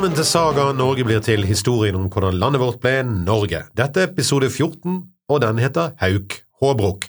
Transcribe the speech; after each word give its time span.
Velkommen 0.00 0.16
til 0.16 0.24
Saga 0.24 0.62
Norge 0.72 1.04
blir 1.04 1.20
til, 1.20 1.42
historien 1.44 1.98
om 1.98 2.06
hvordan 2.08 2.38
landet 2.40 2.62
vårt 2.62 2.78
ble 2.80 3.02
Norge. 3.04 3.58
Dette 3.76 4.00
er 4.00 4.06
episode 4.08 4.48
14, 4.48 4.94
og 5.28 5.42
den 5.42 5.60
heter 5.60 5.90
Hauk 6.00 6.38
Håbrok. 6.62 7.04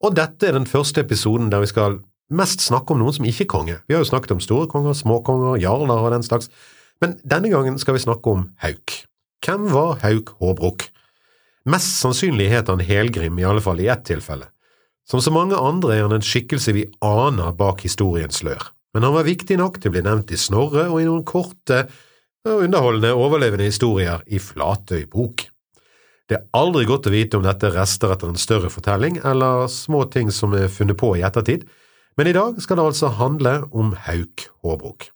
Og 0.00 0.14
dette 0.16 0.48
er 0.48 0.56
den 0.56 0.64
første 0.64 1.04
episoden 1.04 1.50
der 1.52 1.60
vi 1.60 1.68
skal 1.68 1.98
mest 2.32 2.64
snakke 2.64 2.96
om 2.96 3.02
noen 3.02 3.18
som 3.18 3.28
ikke 3.28 3.44
er 3.44 3.50
konge. 3.52 3.76
Vi 3.84 3.92
har 3.92 4.00
jo 4.00 4.08
snakket 4.08 4.32
om 4.32 4.40
store 4.40 4.70
konger, 4.72 4.96
småkonger, 4.96 5.60
jarler 5.60 6.00
og 6.00 6.16
den 6.16 6.24
slags, 6.24 6.48
men 7.04 7.18
denne 7.28 7.52
gangen 7.52 7.76
skal 7.76 7.98
vi 7.98 8.04
snakke 8.06 8.32
om 8.32 8.48
Hauk. 8.64 8.96
Hvem 9.44 9.68
var 9.76 10.00
Hauk 10.00 10.32
Håbrok? 10.40 10.88
Mest 11.68 12.00
sannsynlig 12.00 12.48
het 12.56 12.72
han 12.72 12.80
Helgrim, 12.80 13.36
i 13.36 13.44
alle 13.52 13.60
fall 13.60 13.84
i 13.84 13.92
ett 13.92 14.08
tilfelle. 14.08 14.48
Som 15.04 15.20
så 15.20 15.28
mange 15.28 15.60
andre 15.60 15.98
er 15.98 16.06
han 16.08 16.16
en 16.16 16.24
skikkelse 16.24 16.72
vi 16.72 16.88
aner 17.04 17.52
bak 17.52 17.84
historiens 17.84 18.40
slør 18.40 18.70
men 18.94 19.06
han 19.06 19.14
var 19.14 19.26
viktig 19.28 19.58
nok 19.60 19.78
til 19.78 19.90
å 19.90 19.94
bli 19.94 20.02
nevnt 20.06 20.32
i 20.34 20.38
Snorre 20.40 20.88
og 20.90 21.02
i 21.02 21.06
noen 21.06 21.26
korte 21.26 21.84
og 22.48 22.64
underholdende 22.64 23.12
overlevende 23.16 23.68
historier 23.68 24.22
i 24.26 24.40
Flatøy 24.40 25.04
bok. 25.10 25.44
Det 26.30 26.38
er 26.38 26.46
aldri 26.54 26.86
godt 26.86 27.08
å 27.10 27.12
vite 27.12 27.36
om 27.36 27.44
dette 27.44 27.66
er 27.68 27.74
rester 27.74 28.12
etter 28.14 28.30
en 28.30 28.38
større 28.38 28.70
fortelling 28.70 29.18
eller 29.26 29.66
små 29.72 30.04
ting 30.12 30.30
som 30.32 30.54
er 30.54 30.70
funnet 30.72 30.98
på 31.00 31.12
i 31.18 31.24
ettertid, 31.26 31.66
men 32.16 32.30
i 32.30 32.34
dag 32.36 32.60
skal 32.62 32.78
det 32.78 32.86
altså 32.90 33.10
handle 33.18 33.56
om 33.70 33.94
Hauk 34.06 34.46
Hårbrok. 34.62 35.10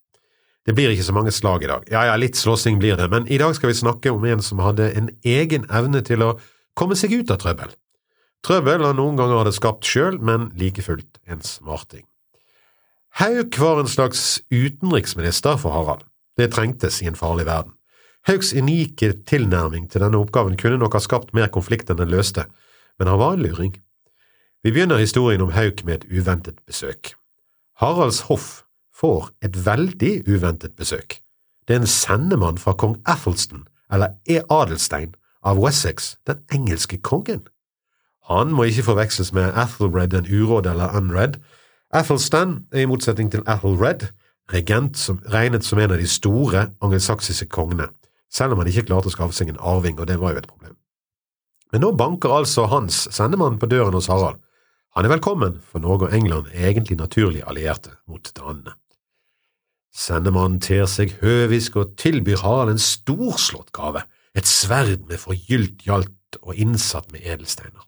Det 0.64 0.74
blir 0.74 0.90
ikke 0.90 1.06
så 1.06 1.14
mange 1.14 1.32
slag 1.34 1.64
i 1.64 1.68
dag, 1.70 1.84
ja 1.92 2.06
ja, 2.08 2.16
litt 2.18 2.38
slåssing 2.40 2.80
blir 2.80 2.96
det, 2.98 3.10
men 3.12 3.28
i 3.28 3.38
dag 3.40 3.54
skal 3.56 3.70
vi 3.70 3.78
snakke 3.78 4.12
om 4.12 4.24
en 4.24 4.42
som 4.42 4.62
hadde 4.64 4.90
en 4.96 5.10
egen 5.22 5.68
evne 5.70 6.00
til 6.04 6.24
å 6.24 6.34
komme 6.74 6.96
seg 6.98 7.14
ut 7.14 7.30
av 7.30 7.42
trøbbel. 7.42 7.74
Trøbbel 8.44 8.84
han 8.84 8.98
noen 8.98 9.16
ganger 9.20 9.42
hadde 9.42 9.54
skapt 9.56 9.86
sjøl, 9.88 10.18
men 10.20 10.50
like 10.58 10.82
fullt 10.84 11.20
en 11.30 11.44
smarting. 11.44 12.04
Hauk 13.20 13.60
var 13.60 13.78
en 13.80 13.88
slags 13.88 14.42
utenriksminister 14.50 15.60
for 15.60 15.76
Harald. 15.76 16.02
Det 16.36 16.50
trengtes 16.52 17.02
i 17.02 17.06
en 17.06 17.18
farlig 17.18 17.46
verden. 17.46 17.72
Hauks 18.26 18.54
unike 18.56 19.12
tilnærming 19.28 19.90
til 19.90 20.00
denne 20.00 20.18
oppgaven 20.18 20.56
kunne 20.56 20.78
nok 20.80 20.96
ha 20.96 21.02
skapt 21.04 21.34
mer 21.36 21.50
konflikt 21.52 21.90
enn 21.92 22.00
den 22.00 22.12
løste, 22.12 22.46
men 22.98 23.10
han 23.10 23.20
var 23.20 23.36
en 23.36 23.44
luring. 23.44 23.74
Vi 24.64 24.72
begynner 24.72 25.02
historien 25.02 25.44
om 25.44 25.52
Hauk 25.52 25.84
med 25.84 25.94
et 25.94 26.06
uventet 26.08 26.62
besøk. 26.66 27.12
Haralds 27.76 28.24
hoff 28.30 28.64
får 28.96 29.28
et 29.44 29.58
veldig 29.66 30.24
uventet 30.28 30.72
besøk. 30.76 31.20
Det 31.68 31.76
er 31.76 31.82
en 31.82 31.90
sendemann 31.90 32.58
fra 32.58 32.72
kong 32.72 32.96
Athelston, 33.06 33.66
eller 33.92 34.16
E. 34.28 34.40
Adelstein, 34.50 35.14
av 35.44 35.60
Wessex, 35.60 36.16
den 36.26 36.40
engelske 36.52 36.96
kongen. 36.96 37.44
Han 38.30 38.54
må 38.56 38.64
ikke 38.64 38.86
forveksles 38.88 39.32
med 39.36 39.52
Athelred 39.52 40.14
den 40.16 40.28
uråd 40.32 40.66
eller 40.66 40.96
Unred, 40.96 41.36
Athelstan 41.94 42.64
er 42.72 42.80
i 42.82 42.88
motsetning 42.90 43.30
til 43.30 43.44
Athelred 43.46 44.08
regent 44.52 44.98
som 45.00 45.20
regnet 45.32 45.64
som 45.64 45.78
en 45.78 45.94
av 45.94 46.00
de 46.00 46.08
store 46.08 46.68
angelsaksiske 46.84 47.48
kongene, 47.52 47.88
selv 48.32 48.54
om 48.54 48.62
han 48.62 48.70
ikke 48.70 48.88
klarte 48.90 49.10
å 49.10 49.14
skaffe 49.14 49.36
seg 49.36 49.52
en 49.52 49.60
arving, 49.60 49.98
og 49.98 50.08
det 50.10 50.18
var 50.20 50.34
jo 50.34 50.42
et 50.42 50.50
problem. 50.50 50.76
Men 51.72 51.82
nå 51.82 51.92
banker 51.98 52.30
altså 52.30 52.68
hans 52.70 53.04
sendemann 53.14 53.58
på 53.58 53.66
døren 53.70 53.96
hos 53.96 54.10
Harald. 54.12 54.38
Han 54.94 55.06
er 55.06 55.14
velkommen, 55.16 55.58
for 55.66 55.82
Norge 55.82 56.06
og 56.06 56.14
England 56.14 56.52
er 56.52 56.68
egentlig 56.70 57.00
naturlig 57.00 57.42
allierte 57.42 57.96
mot 58.06 58.28
danene. 58.36 58.76
Sendemannen 59.94 60.60
ter 60.62 60.86
seg 60.90 61.16
høvisk 61.22 61.78
og 61.78 61.96
tilbyr 61.98 62.42
Harald 62.42 62.74
en 62.74 62.82
storslått 62.82 63.72
gave, 63.74 64.04
et 64.34 64.46
sverd 64.50 65.06
med 65.10 65.22
forgylt 65.22 65.84
hjalt 65.86 66.38
og 66.42 66.58
innsatt 66.58 67.12
med 67.14 67.22
edelsteiner. 67.22 67.82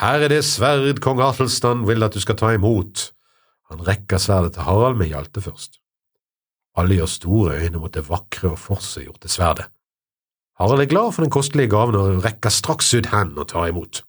Her 0.00 0.24
er 0.24 0.32
det 0.32 0.44
sverd 0.48 1.00
kong 1.04 1.20
Athelstan 1.24 1.86
vil 1.88 2.04
at 2.04 2.16
du 2.16 2.20
skal 2.24 2.38
ta 2.40 2.52
imot. 2.56 3.10
Han 3.70 3.84
rekker 3.86 4.18
sverdet 4.18 4.56
til 4.56 4.66
Harald 4.66 4.98
med 4.98 5.10
Hjalte 5.12 5.42
først. 5.44 5.78
Alle 6.78 6.96
gjør 6.98 7.10
store 7.10 7.58
øyne 7.62 7.78
mot 7.82 7.94
det 7.94 8.08
vakre 8.08 8.52
og 8.54 8.58
forseggjorte 8.58 9.30
sverdet. 9.30 9.66
Harald 10.58 10.82
er 10.82 10.90
glad 10.90 11.12
for 11.12 11.22
den 11.22 11.32
kostelige 11.32 11.70
gaven 11.70 11.96
og 11.98 12.24
rekker 12.24 12.52
straks 12.52 12.92
ut 12.94 13.10
hendene 13.14 13.44
og 13.44 13.48
tar 13.48 13.70
imot. 13.70 14.02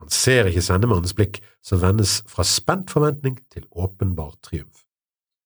Han 0.00 0.10
ser 0.10 0.48
ikke 0.50 0.64
sendemannens 0.64 1.14
blikk, 1.14 1.38
som 1.62 1.80
vendes 1.82 2.22
fra 2.26 2.42
spent 2.42 2.90
forventning 2.90 3.36
til 3.52 3.68
åpenbar 3.70 4.32
triumf. 4.42 4.82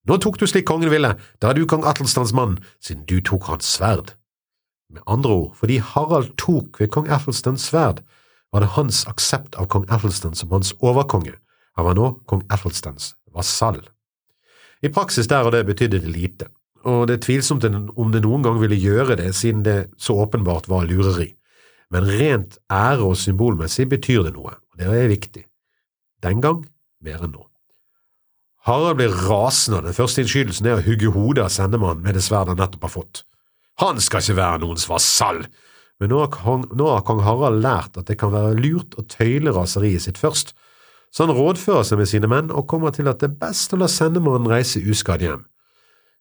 Nå 0.06 0.16
tok 0.22 0.38
du 0.40 0.46
slik 0.46 0.64
kongen 0.70 0.90
ville, 0.90 1.16
da 1.42 1.50
er 1.50 1.58
du 1.58 1.66
kong 1.68 1.84
Athelstans 1.84 2.32
mann, 2.32 2.60
siden 2.80 3.04
du 3.10 3.18
tok 3.20 3.50
hans 3.50 3.66
sverd. 3.66 4.14
Med 4.88 5.02
andre 5.10 5.34
ord, 5.34 5.52
fordi 5.58 5.80
Harald 5.82 6.36
tok 6.38 6.80
ved 6.80 6.92
kong 6.94 7.10
Athelstans 7.10 7.66
sverd, 7.68 8.00
var 8.54 8.62
det 8.62 8.72
hans 8.78 9.02
aksept 9.10 9.58
av 9.58 9.66
kong 9.68 9.84
Athelstan 9.90 10.38
som 10.38 10.54
hans 10.54 10.72
overkonge, 10.78 11.34
han 11.76 11.84
var 11.84 11.98
nå 11.98 12.12
kong 12.30 12.46
Athelstans 12.48 13.12
vasall. 13.36 13.82
I 14.84 14.92
praksis 14.92 15.28
der 15.30 15.46
og 15.46 15.54
det 15.54 15.64
betydde 15.68 16.02
det 16.02 16.12
lite, 16.12 16.48
og 16.86 17.06
det 17.08 17.18
er 17.18 17.24
tvilsomt 17.24 17.64
om 17.66 18.12
det 18.14 18.22
noen 18.24 18.44
gang 18.44 18.60
ville 18.60 18.78
gjøre 18.78 19.18
det, 19.18 19.32
siden 19.34 19.64
det 19.66 19.78
så 19.98 20.16
åpenbart 20.22 20.68
var 20.70 20.86
lureri, 20.88 21.32
men 21.90 22.06
rent 22.06 22.58
ære- 22.72 23.06
og 23.06 23.16
symbolmessig 23.18 23.88
betyr 23.90 24.26
det 24.26 24.36
noe, 24.36 24.54
og 24.54 24.80
det 24.80 24.88
er 24.90 25.10
viktig. 25.10 25.44
Den 26.22 26.42
gang 26.44 26.64
mer 27.04 27.22
enn 27.22 27.34
nå. 27.34 27.44
Harald 28.66 28.98
blir 28.98 29.14
rasende, 29.28 29.84
den 29.84 29.94
første 29.94 30.24
innskytelsen 30.24 30.66
er 30.66 30.80
å 30.80 30.82
hugge 30.82 31.12
hodet 31.14 31.44
av 31.44 31.52
sendemannen 31.54 32.02
med 32.02 32.16
det 32.18 32.24
sverdet 32.26 32.54
han 32.54 32.62
nettopp 32.64 32.88
har 32.88 32.94
fått. 32.96 33.22
Han 33.82 34.00
skal 34.02 34.24
ikke 34.24 34.40
være 34.40 34.62
noens 34.64 34.88
vasall, 34.90 35.44
men 36.00 36.10
nå 36.10 36.18
har, 36.24 36.32
kong, 36.34 36.64
nå 36.76 36.88
har 36.90 37.04
kong 37.06 37.22
Harald 37.24 37.62
lært 37.62 37.98
at 38.00 38.08
det 38.10 38.18
kan 38.20 38.32
være 38.34 38.56
lurt 38.58 38.96
å 38.98 39.04
tøyle 39.06 39.54
raseriet 39.54 40.04
sitt 40.04 40.18
først, 40.20 40.50
så 41.16 41.24
han 41.24 41.32
rådfører 41.32 41.86
seg 41.88 41.96
med 41.96 42.08
sine 42.10 42.28
menn 42.28 42.50
og 42.52 42.66
kommer 42.68 42.92
til 42.92 43.08
at 43.08 43.22
det 43.22 43.30
er 43.30 43.38
best 43.40 43.72
å 43.72 43.78
la 43.80 43.86
sendemannen 43.88 44.50
reise 44.52 44.82
uskadd 44.84 45.22
hjem. 45.24 45.46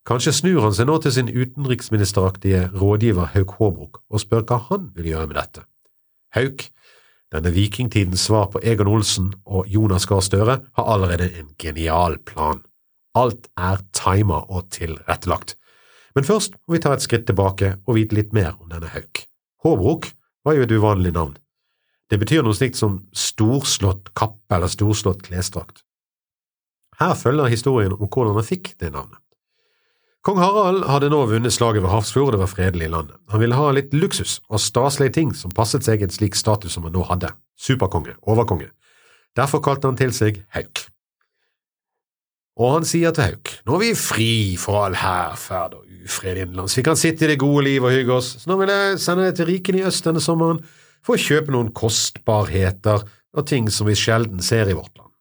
Kanskje 0.08 0.32
snur 0.38 0.62
han 0.64 0.76
seg 0.78 0.88
nå 0.88 0.96
til 1.04 1.12
sin 1.12 1.32
utenriksministeraktige 1.34 2.70
rådgiver 2.72 3.34
Hauk 3.34 3.58
Håbrok 3.58 4.00
og 4.08 4.24
spør 4.24 4.46
hva 4.48 4.62
han 4.70 4.88
vil 4.96 5.10
gjøre 5.12 5.28
med 5.32 5.40
dette. 5.42 5.66
Hauk, 6.38 6.64
denne 7.34 7.52
vikingtidens 7.52 8.24
svar 8.30 8.48
på 8.54 8.64
Egon 8.64 8.94
Olsen 8.94 9.34
og 9.44 9.68
Jonas 9.68 10.08
Gahr 10.08 10.24
Støre, 10.24 10.60
har 10.64 10.92
allerede 10.94 11.28
en 11.42 11.52
genial 11.60 12.16
plan. 12.24 12.64
Alt 13.20 13.50
er 13.60 13.84
tima 13.98 14.46
og 14.48 14.70
tilrettelagt. 14.72 15.58
Men 16.16 16.24
først 16.24 16.56
må 16.64 16.78
vi 16.78 16.84
ta 16.86 16.96
et 16.96 17.04
skritt 17.04 17.28
tilbake 17.28 17.76
og 17.84 17.98
vite 17.98 18.16
litt 18.16 18.32
mer 18.32 18.54
om 18.62 18.72
denne 18.72 18.94
Hauk. 18.96 19.26
Håbrok 19.66 20.14
var 20.46 20.56
jo 20.56 20.64
et 20.64 20.72
uvanlig 20.78 21.12
navn. 21.18 21.36
Det 22.12 22.20
betyr 22.22 22.46
noe 22.46 22.56
slikt 22.58 22.78
som 22.78 23.00
storslått 23.18 24.12
kappe 24.18 24.58
eller 24.58 24.70
storslått 24.70 25.26
klesdrakt. 25.26 25.82
Her 27.00 27.16
følger 27.18 27.52
historien 27.52 27.96
om 27.96 28.08
hvordan 28.08 28.38
han 28.38 28.48
fikk 28.48 28.76
det 28.80 28.94
navnet. 28.94 29.20
Kong 30.26 30.40
Harald 30.42 30.88
hadde 30.90 31.12
nå 31.14 31.20
vunnet 31.30 31.54
slaget 31.54 31.84
ved 31.84 31.92
Hafrsfjord, 31.92 32.32
det 32.34 32.42
var 32.42 32.50
fredelig 32.50 32.88
i 32.88 32.94
landet. 32.94 33.18
Han 33.30 33.42
ville 33.44 33.58
ha 33.58 33.68
litt 33.76 33.92
luksus 33.94 34.40
og 34.50 34.62
staselige 34.64 35.14
ting 35.20 35.36
som 35.38 35.54
passet 35.54 35.86
seg 35.86 36.02
en 36.02 36.14
slik 36.14 36.38
status 36.38 36.74
som 36.74 36.88
han 36.88 36.96
nå 36.98 37.04
hadde, 37.06 37.30
superkonge, 37.62 38.16
overkonge. 38.26 38.72
Derfor 39.38 39.62
kalte 39.62 39.92
han 39.92 40.00
til 40.00 40.16
seg 40.16 40.40
Hauk. 40.56 40.88
Og 42.58 42.72
han 42.78 42.88
sier 42.88 43.14
til 43.14 43.28
Hauk, 43.28 43.52
nå 43.68 43.78
er 43.78 43.84
vi 43.84 43.92
fri 44.00 44.32
fra 44.58 44.88
all 44.88 44.98
hærferd 44.98 45.78
og 45.78 46.08
ufred 46.08 46.40
innenlands, 46.40 46.78
vi 46.80 46.86
kan 46.88 46.98
sitte 46.98 47.28
i 47.28 47.34
det 47.34 47.42
gode 47.42 47.68
liv 47.68 47.86
og 47.86 47.94
hygge 47.94 48.18
oss, 48.18 48.32
så 48.42 48.50
nå 48.50 48.58
vil 48.64 48.74
jeg 48.74 48.98
sende 49.04 49.28
deg 49.28 49.38
til 49.38 49.50
rikene 49.52 49.84
i 49.84 49.88
øst 49.92 50.08
denne 50.08 50.24
sommeren 50.24 50.64
for 51.06 51.16
å 51.16 51.22
kjøpe 51.22 51.54
noen 51.54 51.72
kostbarheter 51.76 53.06
og 53.36 53.48
ting 53.50 53.70
som 53.70 53.90
vi 53.90 53.98
sjelden 54.00 54.42
ser 54.44 54.72
i 54.72 54.78
vårt 54.78 54.96
land. 54.98 55.12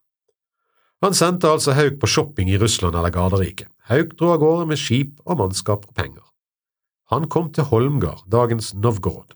Han 1.05 1.13
sendte 1.13 1.51
altså 1.51 1.75
Hauk 1.77 1.99
på 2.01 2.09
shopping 2.09 2.49
i 2.49 2.57
Russland 2.57 2.95
eller 2.97 3.13
Garderike. 3.13 3.67
Hauk 3.91 4.15
dro 4.17 4.31
av 4.33 4.41
gårde 4.41 4.69
med 4.71 4.81
skip 4.81 5.19
og 5.25 5.37
mannskap 5.43 5.85
og 5.85 5.97
penger. 5.97 6.23
Han 7.13 7.27
kom 7.29 7.51
til 7.53 7.67
Holmgard, 7.69 8.23
dagens 8.31 8.73
Novgorod. 8.73 9.35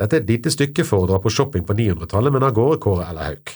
Dette 0.00 0.16
er 0.16 0.22
et 0.22 0.30
lite 0.30 0.52
stykke 0.54 0.86
for 0.88 1.04
å 1.04 1.10
dra 1.10 1.18
på 1.20 1.32
shopping 1.34 1.66
på 1.68 1.76
900-tallet, 1.76 2.32
men 2.32 2.46
av 2.46 2.54
gårde 2.56 2.80
Kåre 2.80 3.10
eller 3.10 3.34
Hauk. 3.34 3.52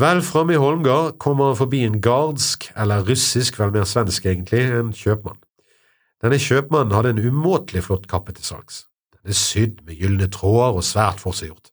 Vel 0.00 0.24
framme 0.26 0.56
i 0.56 0.58
Holmgard 0.58 1.20
kommer 1.22 1.52
han 1.52 1.58
forbi 1.58 1.84
en 1.86 2.00
gardsk, 2.02 2.72
eller 2.74 3.06
russisk, 3.06 3.58
vel 3.58 3.70
mer 3.74 3.86
svensk 3.86 4.26
egentlig, 4.26 4.64
en 4.74 4.90
kjøpmann. 4.94 5.38
Denne 6.22 6.38
kjøpmannen 6.42 6.94
hadde 6.94 7.14
en 7.14 7.22
umåtelig 7.22 7.86
flott 7.86 8.10
kappe 8.10 8.34
til 8.34 8.46
salgs. 8.46 8.84
Den 9.20 9.34
er 9.34 9.38
sydd 9.38 9.82
med 9.86 9.98
gylne 10.00 10.28
tråder 10.32 10.78
og 10.80 10.86
svært 10.86 11.20
forseggjort. 11.22 11.72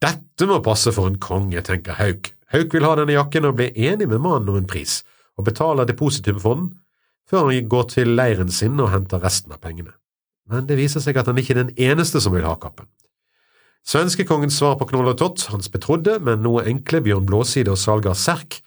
Dette 0.00 0.46
må 0.48 0.60
passe 0.64 0.92
for 0.96 1.10
en 1.10 1.18
konge, 1.20 1.60
tenker 1.66 1.98
Hauk. 1.98 2.32
Hauk 2.54 2.74
vil 2.74 2.86
ha 2.86 2.94
denne 2.98 3.14
jakken 3.14 3.46
og 3.46 3.58
blir 3.58 3.74
enig 3.76 4.08
med 4.08 4.22
mannen 4.22 4.48
om 4.50 4.58
en 4.58 4.70
pris, 4.70 5.02
og 5.36 5.46
betaler 5.46 5.88
depositum 5.88 6.40
for 6.40 6.58
den, 6.58 6.70
før 7.30 7.50
han 7.50 7.68
går 7.70 7.90
til 7.92 8.14
leiren 8.16 8.50
sin 8.50 8.80
og 8.80 8.90
henter 8.94 9.22
resten 9.22 9.52
av 9.54 9.60
pengene. 9.62 9.92
Men 10.50 10.66
det 10.66 10.80
viser 10.80 11.02
seg 11.04 11.20
at 11.20 11.28
han 11.30 11.38
ikke 11.38 11.54
er 11.54 11.62
den 11.62 11.76
eneste 11.78 12.22
som 12.22 12.34
vil 12.34 12.46
ha 12.48 12.56
kappen. 12.58 12.88
Svenskekongens 13.86 14.58
svar 14.60 14.76
på 14.80 14.88
Knoll 14.90 15.12
og 15.12 15.20
Tott, 15.20 15.46
hans 15.52 15.70
betrodde, 15.72 16.18
men 16.20 16.42
noe 16.44 16.66
enkle 16.68 17.00
Bjørn 17.04 17.28
Blåside 17.28 17.72
og 17.72 17.78
Salgar 17.80 18.18
Serk, 18.18 18.58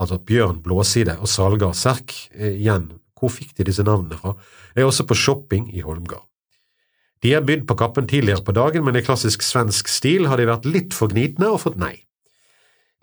altså 0.00 0.18
Bjørn 0.18 0.60
Blåside 0.64 1.16
og 1.20 1.30
Salgar 1.30 1.72
Serk, 1.78 2.12
eh, 2.34 2.58
igjen, 2.58 2.90
hvor 3.16 3.32
fikk 3.32 3.54
de 3.56 3.68
disse 3.70 3.86
navnene 3.86 4.18
fra, 4.20 4.34
er 4.74 4.88
også 4.88 5.06
på 5.08 5.16
shopping 5.16 5.70
i 5.72 5.84
Holmgard. 5.86 6.26
De 7.24 7.32
har 7.32 7.44
bydd 7.48 7.62
på 7.64 7.76
kappen 7.80 8.04
tidligere 8.04 8.44
på 8.44 8.52
dagen, 8.52 8.84
men 8.84 8.98
i 8.98 9.02
klassisk 9.04 9.42
svensk 9.42 9.88
stil 9.88 10.26
har 10.28 10.36
de 10.36 10.44
vært 10.50 10.66
litt 10.68 10.92
for 10.92 11.08
gnitne 11.08 11.48
og 11.54 11.62
fått 11.62 11.78
nei. 11.80 11.94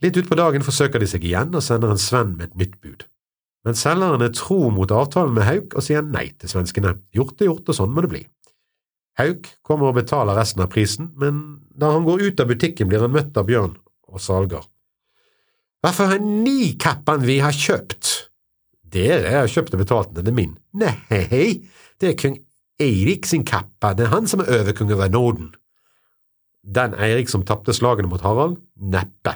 Litt 0.06 0.18
utpå 0.18 0.38
dagen 0.38 0.62
forsøker 0.66 1.02
de 1.02 1.08
seg 1.10 1.26
igjen 1.26 1.56
og 1.58 1.64
sender 1.66 1.90
en 1.94 2.02
svenn 2.02 2.36
med 2.36 2.52
et 2.52 2.60
nytt 2.62 2.76
bud. 2.86 3.08
Men 3.66 3.78
selgeren 3.78 4.22
er 4.26 4.34
tro 4.38 4.70
mot 4.74 4.94
avtalen 4.94 5.34
med 5.34 5.46
Hauk 5.46 5.74
og 5.78 5.86
sier 5.86 6.06
nei 6.06 6.28
til 6.38 6.50
svenskene. 6.54 6.96
Gjort 7.18 7.42
er 7.42 7.50
gjort, 7.50 7.70
og 7.70 7.78
sånn 7.78 7.94
må 7.94 8.06
det 8.06 8.12
bli. 8.14 8.22
Hauk 9.22 9.50
kommer 9.66 9.90
og 9.90 9.98
betaler 9.98 10.38
resten 10.38 10.62
av 10.66 10.70
prisen, 10.74 11.10
men 11.18 11.42
da 11.74 11.92
han 11.94 12.06
går 12.06 12.22
ut 12.28 12.46
av 12.46 12.50
butikken, 12.54 12.90
blir 12.90 13.02
han 13.02 13.14
møtt 13.14 13.38
av 13.38 13.50
Bjørn 13.50 13.74
og 14.10 14.22
salger. 14.22 14.70
Hvorfor 15.82 16.14
har 16.14 16.22
ni 16.22 16.76
kappen 16.82 17.26
vi 17.26 17.40
har 17.42 17.58
kjøpt? 17.58 18.14
Dere 18.92 19.34
har 19.34 19.50
kjøpt 19.50 19.74
og 19.74 19.82
betalt 19.82 20.14
den, 20.14 20.22
den 20.22 20.34
er 20.34 20.38
min. 20.38 20.56
Nei, 20.78 20.94
det 21.10 22.14
er 22.14 22.18
kong 22.22 22.38
Eirik 22.80 23.28
sin 23.30 23.44
kappe, 23.46 23.94
det 23.98 24.08
er 24.08 24.14
han 24.16 24.28
som 24.30 24.42
er 24.42 24.52
overkonge 24.62 24.96
over 24.96 25.10
Norden. 25.10 25.52
Den 26.62 26.94
Eirik 26.94 27.30
som 27.30 27.44
tapte 27.46 27.74
slagene 27.74 28.10
mot 28.10 28.22
Harald? 28.22 28.60
Neppe. 28.76 29.36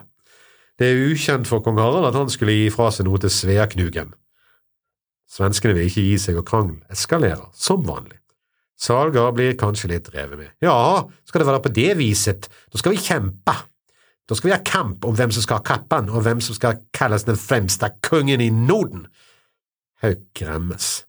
Det 0.80 0.92
er 0.92 1.08
ukjent 1.12 1.48
for 1.48 1.64
kong 1.64 1.80
Harald 1.80 2.10
at 2.10 2.18
han 2.18 2.30
skulle 2.30 2.56
gi 2.56 2.70
fra 2.74 2.90
seg 2.92 3.08
noe 3.08 3.22
til 3.22 3.32
Sveaknugen. 3.34 4.14
Svenskene 5.32 5.74
vil 5.76 5.90
ikke 5.90 6.04
gi 6.06 6.18
seg, 6.22 6.38
og 6.40 6.46
krangelen 6.48 6.84
eskalerer, 6.94 7.48
som 7.58 7.86
vanlig. 7.88 8.20
Salgar 8.78 9.32
blir 9.34 9.56
kanskje 9.58 9.90
litt 9.94 10.10
revet 10.14 10.40
med. 10.40 10.52
Ja, 10.64 11.06
skal 11.26 11.42
det 11.42 11.48
være 11.48 11.64
på 11.64 11.72
det 11.74 11.96
viset, 11.98 12.50
da 12.72 12.82
skal 12.82 12.94
vi 12.94 13.02
kjempe. 13.02 13.56
Da 14.26 14.36
skal 14.36 14.50
vi 14.50 14.56
ha 14.56 14.62
kamp 14.66 15.06
om 15.06 15.16
hvem 15.18 15.32
som 15.34 15.46
skal 15.46 15.62
ha 15.62 15.66
kappen, 15.66 16.10
og 16.10 16.26
hvem 16.26 16.42
som 16.44 16.58
skal 16.58 16.82
kalles 16.96 17.28
den 17.28 17.40
fremste 17.40 17.92
kongen 18.06 18.44
i 18.44 18.52
Norden. 18.54 19.08
Hauk 20.04 20.28
gremmes. 20.38 21.06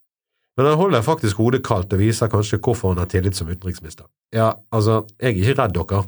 Men 0.57 0.71
han 0.71 0.79
holder 0.81 1.05
faktisk 1.05 1.37
hodet 1.37 1.63
kaldt 1.67 1.93
og 1.93 2.01
viser 2.01 2.31
kanskje 2.33 2.59
hvorfor 2.65 2.95
han 2.95 3.03
har 3.03 3.11
tillit 3.13 3.37
som 3.37 3.49
utenriksminister. 3.49 4.07
Ja, 4.35 4.55
altså, 4.73 5.03
jeg 5.21 5.35
er 5.35 5.43
ikke 5.43 5.59
redd 5.63 5.77
dere, 5.77 6.05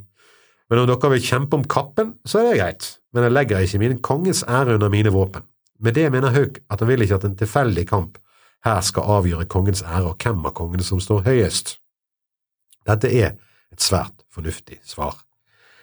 men 0.69 0.83
om 0.83 0.89
dere 0.89 1.11
vil 1.15 1.25
kjempe 1.25 1.57
om 1.57 1.67
kappen, 1.69 2.15
så 2.29 2.41
er 2.41 2.49
det 2.49 2.57
greit, 2.61 2.89
men 3.13 3.25
jeg 3.25 3.35
legger 3.35 3.65
ikke 3.65 3.83
min 3.83 4.01
konges 4.05 4.43
ære 4.49 4.77
under 4.77 4.93
mine 4.93 5.13
våpen. 5.13 5.45
Med 5.81 5.95
det 5.95 6.09
mener 6.13 6.35
Hauk 6.35 6.59
at 6.69 6.81
han 6.81 6.89
vil 6.89 7.05
ikke 7.05 7.21
at 7.21 7.29
en 7.29 7.37
tilfeldig 7.39 7.87
kamp 7.89 8.19
her 8.67 8.81
skal 8.83 9.07
avgjøre 9.19 9.47
kongens 9.47 9.85
ære 9.87 10.11
og 10.11 10.19
hvem 10.19 10.45
av 10.49 10.57
kongene 10.59 10.85
som 10.85 11.01
står 11.01 11.23
høyest. 11.29 11.77
Dette 12.89 13.11
er 13.13 13.37
et 13.73 13.85
svært 13.85 14.25
fornuftig 14.35 14.81
svar. 14.85 15.15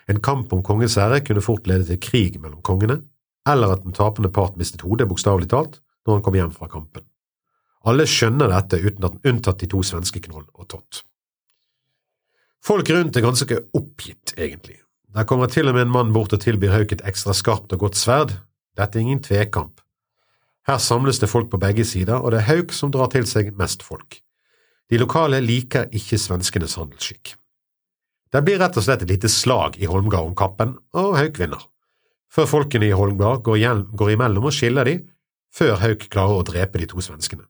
En 0.09 0.21
kamp 0.21 0.53
om 0.53 0.61
kongens 0.65 0.97
ære 1.01 1.23
kunne 1.25 1.41
fort 1.41 1.67
lede 1.69 1.87
til 1.87 2.01
krig 2.01 2.37
mellom 2.41 2.61
kongene, 2.65 2.99
eller 3.47 3.73
at 3.73 3.83
den 3.85 3.93
tapende 3.93 4.29
part 4.29 4.57
mistet 4.57 4.81
hodet, 4.85 5.07
bokstavelig 5.09 5.49
talt, 5.49 5.79
når 6.05 6.17
han 6.17 6.25
kom 6.25 6.37
hjem 6.37 6.53
fra 6.53 6.69
kampen. 6.69 7.05
Alle 7.85 8.07
skjønner 8.09 8.49
dette 8.49 8.79
uten 8.81 9.05
at 9.05 9.19
unntatt 9.29 9.61
de 9.61 9.69
to 9.69 9.83
svenske 9.85 10.21
Knoll 10.23 10.47
og 10.57 10.67
Tott. 10.71 11.03
Folk 12.65 12.89
rundt 12.89 13.17
er 13.17 13.21
ganske 13.21 13.59
oppgitt, 13.77 14.33
egentlig. 14.37 14.79
Der 15.13 15.27
kommer 15.29 15.47
til 15.47 15.69
og 15.69 15.77
med 15.77 15.85
en 15.85 15.93
mann 15.93 16.13
bort 16.15 16.33
og 16.33 16.41
tilbyr 16.41 16.73
Hauk 16.73 16.95
et 16.95 17.05
ekstra 17.05 17.35
skarpt 17.37 17.75
og 17.77 17.85
godt 17.85 17.99
sverd. 17.99 18.33
Dette 18.75 18.97
er 18.97 19.05
ingen 19.05 19.21
tvekamp. 19.23 19.79
Her 20.65 20.81
samles 20.81 21.21
det 21.21 21.29
folk 21.29 21.51
på 21.51 21.61
begge 21.61 21.85
sider, 21.85 22.17
og 22.17 22.33
det 22.33 22.41
er 22.41 22.49
Hauk 22.49 22.73
som 22.73 22.91
drar 22.91 23.11
til 23.13 23.29
seg 23.29 23.53
mest 23.55 23.85
folk. 23.85 24.17
De 24.89 24.97
lokale 24.97 25.37
liker 25.45 25.87
ikke 25.93 26.17
svenskenes 26.17 26.75
handelsskikk. 26.81 27.35
Det 28.33 28.41
blir 28.43 28.59
rett 28.59 28.75
og 28.75 28.83
slett 28.83 29.05
et 29.05 29.13
lite 29.13 29.29
slag 29.29 29.77
i 29.77 29.87
Holmgard 29.87 30.33
om 30.33 30.35
kappen, 30.37 30.75
og 30.97 31.15
Hauk 31.19 31.37
vinner. 31.39 31.61
Før 32.33 32.49
folkene 32.49 32.89
i 32.89 32.97
Holmgard 32.97 33.45
går, 33.45 33.61
går 33.95 34.15
imellom 34.17 34.49
og 34.49 34.57
skiller 34.57 34.89
de, 34.89 34.97
før 35.53 35.77
Hauk 35.85 36.09
klarer 36.09 36.41
å 36.41 36.47
drepe 36.49 36.81
de 36.81 36.89
to 36.89 36.99
svenskene. 36.99 37.45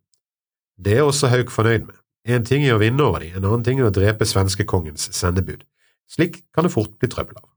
Det 0.77 0.97
er 0.97 1.05
også 1.05 1.29
Hauk 1.31 1.51
fornøyd 1.53 1.87
med. 1.87 1.97
En 2.25 2.45
ting 2.45 2.65
er 2.65 2.75
å 2.75 2.81
vinne 2.81 3.03
over 3.05 3.21
dem, 3.21 3.35
en 3.37 3.45
annen 3.45 3.63
ting 3.65 3.79
er 3.79 3.89
å 3.89 3.93
drepe 3.93 4.25
svenskekongens 4.25 5.11
sendebud. 5.13 5.61
Slik 6.09 6.41
kan 6.53 6.65
det 6.65 6.73
fort 6.73 6.93
bli 6.99 7.09
trøbbel 7.09 7.37
av. 7.37 7.47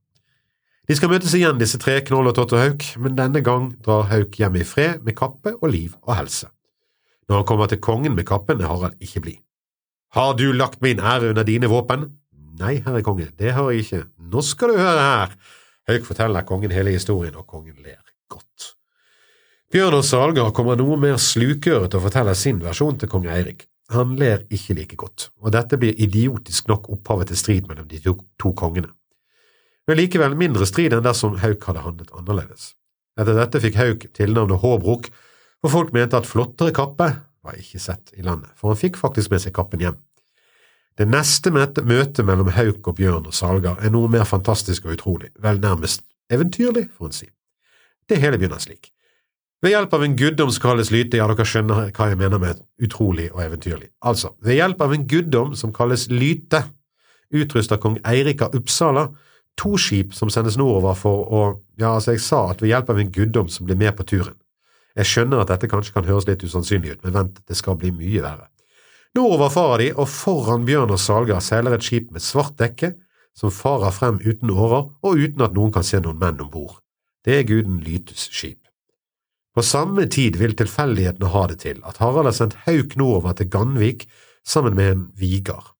De 0.88 0.96
skal 0.96 1.10
møtes 1.12 1.34
igjen, 1.36 1.58
disse 1.60 1.76
tre, 1.80 1.98
Knoll 2.04 2.30
og 2.30 2.36
Tott 2.36 2.54
Hauk, 2.56 2.84
men 3.00 3.16
denne 3.16 3.42
gang 3.44 3.70
drar 3.84 4.06
Hauk 4.08 4.38
hjem 4.40 4.56
i 4.56 4.64
fred 4.64 5.02
med 5.04 5.16
kappe 5.18 5.52
og 5.58 5.68
liv 5.72 5.96
og 6.06 6.14
helse. 6.16 6.48
Når 7.28 7.42
han 7.42 7.48
kommer 7.48 7.68
til 7.68 7.80
kongen 7.84 8.16
med 8.16 8.24
kappen, 8.28 8.62
er 8.62 8.70
Harald 8.70 8.96
ikke 9.04 9.20
blid. 9.26 9.42
Har 10.16 10.32
du 10.38 10.46
lagt 10.56 10.80
min 10.80 11.00
ære 11.00 11.34
under 11.34 11.44
dine 11.44 11.68
våpen? 11.68 12.06
Nei, 12.58 12.78
herre 12.86 13.04
konge, 13.04 13.28
det 13.36 13.52
har 13.52 13.68
jeg 13.70 13.84
ikke. 13.84 14.02
Nå 14.32 14.40
skal 14.44 14.72
du 14.72 14.80
høre 14.80 15.04
her. 15.04 15.36
Hauk 15.88 16.08
forteller 16.08 16.48
kongen 16.48 16.72
hele 16.72 16.96
historien, 16.96 17.36
og 17.36 17.44
kongen 17.48 17.76
ler 17.84 18.00
godt. 18.32 18.72
Bjørn 19.72 19.98
og 19.98 20.04
Salgar 20.06 20.52
kommer 20.56 20.78
noe 20.80 20.96
mer 21.00 21.18
slukøret 21.20 21.90
til 21.92 22.00
å 22.00 22.04
fortelle 22.06 22.34
sin 22.38 22.62
versjon 22.64 22.96
til 23.00 23.10
kong 23.12 23.28
Eirik. 23.28 23.66
Han 23.92 24.14
ler 24.20 24.44
ikke 24.52 24.76
like 24.76 24.96
godt, 25.00 25.30
og 25.40 25.52
dette 25.56 25.76
blir 25.80 25.96
idiotisk 25.96 26.68
nok 26.68 26.88
opphavet 26.92 27.32
til 27.32 27.40
strid 27.40 27.68
mellom 27.68 27.88
de 27.88 28.00
to, 28.04 28.16
to 28.40 28.52
kongene 28.56 28.92
men 29.88 29.96
likevel 29.96 30.36
mindre 30.36 30.66
strid 30.68 30.92
enn 30.92 31.04
dersom 31.04 31.38
Hauk 31.40 31.64
hadde 31.64 31.82
handlet 31.86 32.12
annerledes. 32.12 32.74
Etter 33.18 33.38
dette 33.38 33.62
fikk 33.64 33.78
Hauk 33.80 34.04
tilnavnet 34.16 34.60
Håbrok, 34.60 35.08
for 35.64 35.72
folk 35.72 35.94
mente 35.96 36.18
at 36.18 36.28
flottere 36.28 36.74
kappe 36.76 37.08
var 37.16 37.56
ikke 37.56 37.80
sett 37.80 38.12
i 38.14 38.22
landet, 38.22 38.52
for 38.54 38.70
han 38.70 38.78
fikk 38.78 39.00
faktisk 39.00 39.32
med 39.32 39.42
seg 39.42 39.56
kappen 39.56 39.80
hjem. 39.82 39.96
Det 40.98 41.06
neste 41.08 41.50
møtet 41.54 42.20
mellom 42.26 42.52
Hauk 42.52 42.90
og 42.90 42.98
Bjørn 42.98 43.30
og 43.30 43.34
Salgar 43.34 43.80
er 43.80 43.94
noe 43.94 44.10
mer 44.12 44.28
fantastisk 44.28 44.86
og 44.86 44.98
utrolig, 44.98 45.32
vel 45.40 45.60
nærmest 45.62 46.04
eventyrlig, 46.28 46.88
får 46.92 47.08
en 47.08 47.18
si. 47.22 47.30
Det 48.08 48.20
hele 48.20 48.36
begynner 48.36 48.60
slik. 48.60 48.92
Ved 49.62 49.72
hjelp 49.72 49.94
av 49.96 50.04
en 50.06 50.14
guddom 50.14 50.50
som 50.54 50.62
kalles 50.62 50.92
lyte, 50.94 51.18
ja, 51.18 51.24
dere 51.26 51.46
skjønner 51.46 51.88
hva 51.90 52.06
jeg 52.12 52.18
mener 52.20 52.38
med 52.38 52.60
utrolig 52.84 53.26
og 53.32 53.40
eventyrlig. 53.42 53.88
Altså, 54.06 54.30
ved 54.44 54.60
hjelp 54.60 54.82
av 54.84 54.92
en 54.94 55.06
guddom 55.10 55.56
som 55.58 55.72
kalles 55.74 56.06
lyte, 56.12 56.60
utruster 57.34 57.80
kong 57.82 57.98
Eirik 58.06 58.44
av 58.46 58.54
Uppsala 58.54 59.08
to 59.58 59.74
skip 59.80 60.14
som 60.14 60.30
sendes 60.30 60.56
nordover 60.60 60.94
for 60.98 61.24
å… 61.26 61.40
Ja, 61.78 61.96
altså, 61.96 62.14
jeg 62.14 62.22
sa 62.22 62.44
at 62.52 62.62
ved 62.62 62.70
hjelp 62.70 62.92
av 62.94 63.00
en 63.02 63.10
guddom 63.14 63.50
som 63.50 63.66
blir 63.66 63.78
med 63.80 63.96
på 63.98 64.06
turen. 64.06 64.36
Jeg 64.98 65.10
skjønner 65.10 65.42
at 65.42 65.50
dette 65.50 65.70
kanskje 65.70 65.94
kan 65.96 66.06
høres 66.06 66.28
litt 66.30 66.42
usannsynlig 66.46 66.94
ut, 66.94 67.02
men 67.02 67.16
vent, 67.18 67.42
det 67.46 67.58
skal 67.58 67.78
bli 67.78 67.90
mye 67.94 68.22
verre. 68.22 68.46
Nordover 69.18 69.50
farer 69.50 69.82
de, 69.82 69.90
og 69.98 70.06
foran 70.12 70.66
Bjørn 70.68 70.94
og 70.94 71.02
Salgar 71.02 71.42
seiler 71.42 71.74
et 71.74 71.86
skip 71.86 72.12
med 72.14 72.22
svart 72.22 72.54
dekke, 72.62 72.92
som 73.34 73.50
farer 73.54 73.94
frem 73.94 74.22
uten 74.22 74.54
årer 74.54 74.86
og 75.02 75.18
uten 75.18 75.42
at 75.46 75.54
noen 75.54 75.74
kan 75.74 75.86
se 75.86 75.98
noen 76.02 76.18
menn 76.22 76.42
om 76.42 76.50
bord. 76.50 76.78
Det 77.26 77.40
er 77.40 77.46
guden 77.50 77.82
Lytes 77.82 78.30
skip. 78.30 78.67
På 79.58 79.62
samme 79.66 80.04
tid 80.06 80.36
vil 80.38 80.52
tilfeldighetene 80.54 81.32
ha 81.32 81.40
det 81.50 81.56
til 81.64 81.80
at 81.88 81.96
Harald 81.98 82.28
har 82.28 82.34
sendt 82.36 82.52
Hauk 82.68 82.92
nordover 82.94 83.32
til 83.34 83.48
Ganvik 83.50 84.04
sammen 84.46 84.76
med 84.78 84.90
en 84.92 85.00
vigar. 85.18 85.72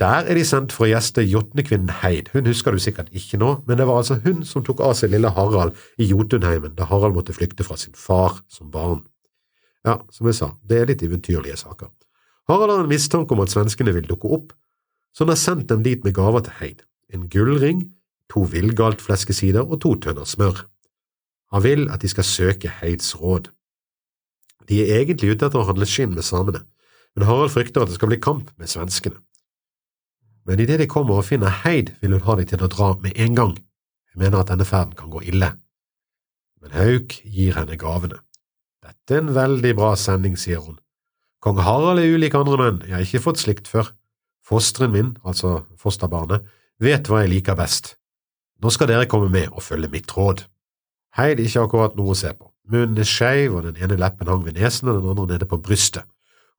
Der 0.00 0.24
er 0.24 0.38
de 0.38 0.44
sendt 0.48 0.72
for 0.72 0.86
å 0.86 0.88
gjeste 0.88 1.20
jotnekvinnen 1.20 1.90
Heid. 2.00 2.30
Hun 2.32 2.48
husker 2.48 2.72
du 2.72 2.80
sikkert 2.80 3.10
ikke 3.12 3.36
nå, 3.42 3.50
men 3.68 3.76
det 3.76 3.84
var 3.90 4.00
altså 4.00 4.16
hun 4.24 4.40
som 4.48 4.64
tok 4.64 4.80
av 4.86 4.94
seg 4.96 5.12
lille 5.12 5.34
Harald 5.36 5.76
i 6.00 6.06
Jotunheimen 6.08 6.78
da 6.78 6.86
Harald 6.88 7.18
måtte 7.18 7.36
flykte 7.36 7.66
fra 7.66 7.76
sin 7.76 7.92
far 7.92 8.40
som 8.48 8.72
barn. 8.72 9.04
Ja, 9.84 9.98
som 10.08 10.32
jeg 10.32 10.38
sa, 10.40 10.54
det 10.64 10.80
er 10.80 10.88
litt 10.88 11.04
eventyrlige 11.04 11.60
saker. 11.60 11.92
Harald 12.48 12.72
har 12.72 12.86
en 12.86 12.90
mistanke 12.94 13.36
om 13.36 13.44
at 13.44 13.52
svenskene 13.52 13.92
vil 13.98 14.08
dukke 14.08 14.32
opp, 14.32 14.56
så 15.12 15.26
han 15.26 15.34
har 15.34 15.42
sendt 15.44 15.68
dem 15.68 15.84
dit 15.84 16.08
med 16.08 16.16
gaver 16.16 16.48
til 16.48 16.56
Heid. 16.62 16.82
En 17.12 17.28
gullring, 17.28 17.84
to 18.32 18.48
villgalt 18.48 19.04
fleskesider 19.04 19.68
og 19.68 19.82
to 19.84 19.92
tønner 20.08 20.24
smør. 20.24 20.64
Han 21.52 21.64
vil 21.64 21.86
at 21.92 22.02
de 22.04 22.10
skal 22.12 22.26
søke 22.28 22.72
Heids 22.80 23.14
råd. 23.20 23.48
De 24.68 24.82
er 24.84 25.00
egentlig 25.00 25.32
ute 25.32 25.48
etter 25.48 25.62
å 25.62 25.68
handle 25.68 25.88
skinn 25.88 26.12
med 26.14 26.26
samene, 26.26 26.64
men 27.16 27.26
Harald 27.28 27.54
frykter 27.54 27.82
at 27.82 27.92
det 27.92 27.96
skal 27.96 28.12
bli 28.12 28.20
kamp 28.20 28.52
med 28.60 28.68
svenskene 28.68 29.16
men 30.48 30.62
idet 30.64 30.78
de 30.80 30.88
kommer 30.88 31.20
og 31.20 31.26
finner 31.28 31.52
Heid, 31.62 31.92
vil 32.00 32.14
hun 32.16 32.24
ha 32.24 32.38
dem 32.38 32.48
til 32.48 32.62
å 32.64 32.70
dra 32.72 32.94
med 33.04 33.18
en 33.20 33.34
gang. 33.36 33.50
Hun 34.14 34.22
mener 34.22 34.40
at 34.40 34.48
denne 34.48 34.64
ferden 34.64 34.94
kan 34.96 35.10
gå 35.12 35.20
ille. 35.28 35.50
Men 36.62 36.72
Hauk 36.72 37.18
gir 37.20 37.58
henne 37.58 37.76
gavene. 37.76 38.22
Dette 38.80 39.14
er 39.14 39.20
en 39.20 39.34
veldig 39.36 39.74
bra 39.76 39.90
sending, 40.00 40.38
sier 40.40 40.62
hun. 40.64 40.78
Kong 41.44 41.60
Harald 41.60 42.00
er 42.00 42.16
ulik 42.16 42.34
andre 42.34 42.56
menn, 42.62 42.80
jeg 42.86 42.96
har 42.96 43.04
ikke 43.04 43.26
fått 43.26 43.42
slikt 43.42 43.68
før. 43.68 43.92
Fosteren 44.40 44.94
min, 44.94 45.10
altså 45.20 45.66
fosterbarnet, 45.76 46.48
vet 46.80 47.12
hva 47.12 47.20
jeg 47.26 47.34
liker 47.34 47.58
best. 47.58 47.98
Nå 48.64 48.72
skal 48.72 48.88
dere 48.88 49.10
komme 49.10 49.28
med 49.28 49.52
og 49.52 49.60
følge 49.62 49.92
mitt 49.92 50.16
råd. 50.16 50.46
Heid 51.18 51.40
ikke 51.42 51.64
akkurat 51.66 51.96
noe 51.98 52.14
å 52.14 52.18
se 52.18 52.30
på. 52.30 52.46
Munnen 52.70 53.00
er 53.00 53.08
skeiv, 53.08 53.56
og 53.56 53.64
den 53.66 53.78
ene 53.82 53.96
leppen 53.98 54.28
hang 54.30 54.44
ved 54.44 54.58
nesen 54.58 54.90
og 54.90 55.00
den 55.00 55.08
andre 55.10 55.32
nede 55.32 55.48
på 55.50 55.58
brystet. 55.58 56.06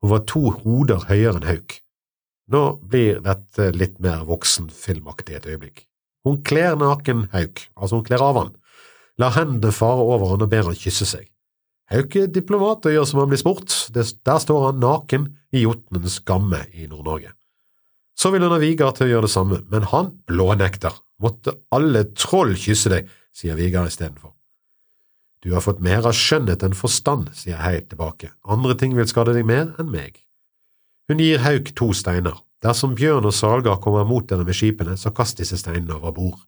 Hun 0.01 0.11
var 0.13 0.25
to 0.27 0.49
hoder 0.63 1.05
høyere 1.07 1.39
enn 1.39 1.47
Hauk. 1.47 1.77
Nå 2.49 2.63
blir 2.91 3.19
dette 3.23 3.69
litt 3.75 3.99
mer 4.03 4.23
voksenfilmaktig 4.27 5.37
et 5.37 5.47
øyeblikk. 5.47 5.83
Hun 6.25 6.41
kler 6.43 6.75
naken 6.79 7.27
Hauk, 7.33 7.67
altså 7.77 7.99
hun 7.99 8.07
kler 8.07 8.23
av 8.25 8.39
han, 8.39 8.55
lar 9.21 9.35
hendene 9.37 9.75
fare 9.75 10.03
over 10.03 10.33
han 10.33 10.43
og 10.43 10.51
ber 10.51 10.71
han 10.71 10.79
kysse 10.79 11.07
seg. 11.07 11.27
Hauk 11.93 12.15
er 12.19 12.31
diplomat 12.33 12.85
og 12.85 12.95
gjør 12.95 13.07
som 13.09 13.21
han 13.23 13.29
blir 13.31 13.41
spurt, 13.41 13.75
der 13.93 14.41
står 14.43 14.65
han 14.67 14.81
naken 14.81 15.29
i 15.55 15.63
jotnens 15.63 16.19
gamme 16.25 16.63
i 16.73 16.89
Nord-Norge. 16.89 17.31
Så 18.19 18.33
vil 18.33 18.43
hun 18.43 18.53
ha 18.53 18.59
Vigar 18.61 18.91
til 18.97 19.07
å 19.07 19.13
gjøre 19.13 19.29
det 19.29 19.33
samme, 19.33 19.61
men 19.71 19.87
han 19.93 20.11
blånekter. 20.27 20.97
Måtte 21.23 21.55
alle 21.75 22.03
troll 22.17 22.57
kysse 22.59 22.91
deg, 22.91 23.07
sier 23.35 23.55
Vigar 23.57 23.87
istedenfor. 23.87 24.33
Du 25.39 25.53
har 25.53 25.63
fått 25.63 25.79
mer 25.79 26.03
av 26.03 26.17
skjønnhet 26.17 26.63
enn 26.67 26.75
forstand, 26.75 27.29
sier 27.31 27.61
Heid 27.63 27.87
tilbake, 27.87 28.33
andre 28.43 28.75
ting 28.75 28.95
vil 28.97 29.07
skade 29.07 29.31
deg 29.37 29.47
mer 29.47 29.71
enn 29.79 29.87
meg. 29.91 30.17
Hun 31.07 31.21
gir 31.23 31.39
Hauk 31.45 31.71
to 31.79 31.93
steiner. 31.95 32.41
Dersom 32.59 32.91
Bjørn 32.99 33.29
og 33.29 33.31
Salgar 33.33 33.79
kommer 33.79 34.03
mot 34.03 34.27
dere 34.27 34.43
med 34.43 34.57
skipene, 34.57 34.97
så 34.99 35.13
kast 35.15 35.39
disse 35.39 35.55
steinene 35.57 35.95
over 35.95 36.11
bord. 36.17 36.41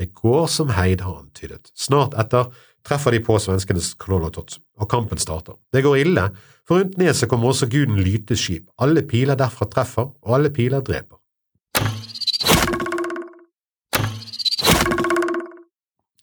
Det 0.00 0.14
går 0.16 0.46
som 0.48 0.72
Heid 0.72 1.02
har 1.04 1.18
antydet. 1.20 1.68
Snart 1.76 2.16
etter 2.16 2.48
treffer 2.88 3.12
de 3.12 3.20
på 3.20 3.36
svenskenes 3.36 3.92
Knollottot, 4.00 4.56
og 4.80 4.88
kampen 4.88 5.20
starter. 5.20 5.58
Det 5.68 5.82
går 5.84 6.00
ille, 6.00 6.24
for 6.64 6.80
rundt 6.80 6.96
neset 6.96 7.28
kommer 7.28 7.52
også 7.52 7.68
guden 7.68 8.00
Lytes 8.00 8.40
skip. 8.40 8.70
Alle 8.80 9.04
piler 9.04 9.36
derfra 9.36 9.68
treffer, 9.68 10.08
og 10.08 10.38
alle 10.38 10.48
piler 10.48 10.80
dreper. 10.80 11.20